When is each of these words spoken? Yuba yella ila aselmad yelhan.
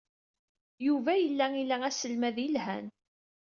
Yuba 0.85 1.11
yella 1.17 1.47
ila 1.61 1.75
aselmad 1.89 2.37
yelhan. 2.41 2.85